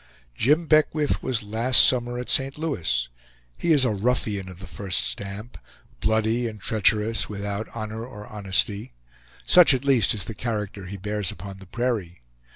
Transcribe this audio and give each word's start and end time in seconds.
Jim 0.33 0.65
Beckwith 0.65 1.21
was 1.21 1.43
last 1.43 1.87
summer 1.87 2.17
at 2.17 2.27
St. 2.27 2.57
Louis. 2.57 3.07
He 3.55 3.71
is 3.71 3.85
a 3.85 3.91
ruffian 3.91 4.49
of 4.49 4.57
the 4.57 4.65
first 4.65 5.01
stamp; 5.03 5.59
bloody 5.99 6.47
and 6.47 6.59
treacherous, 6.59 7.29
without 7.29 7.69
honor 7.75 8.03
or 8.03 8.25
honesty; 8.25 8.93
such 9.45 9.75
at 9.75 9.85
least 9.85 10.15
is 10.15 10.25
the 10.25 10.33
character 10.33 10.87
he 10.87 10.97
bears 10.97 11.29
upon 11.29 11.59
the 11.59 11.67
prairie. 11.67 12.23